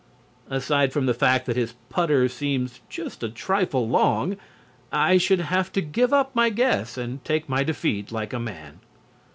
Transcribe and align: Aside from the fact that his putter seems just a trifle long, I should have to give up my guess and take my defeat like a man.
Aside 0.49 0.91
from 0.93 1.05
the 1.05 1.13
fact 1.13 1.45
that 1.45 1.55
his 1.55 1.75
putter 1.89 2.27
seems 2.27 2.79
just 2.89 3.21
a 3.21 3.29
trifle 3.29 3.87
long, 3.87 4.35
I 4.91 5.19
should 5.19 5.41
have 5.41 5.71
to 5.73 5.81
give 5.81 6.11
up 6.11 6.33
my 6.35 6.49
guess 6.49 6.97
and 6.97 7.23
take 7.23 7.47
my 7.47 7.61
defeat 7.61 8.11
like 8.11 8.33
a 8.33 8.39
man. 8.39 8.79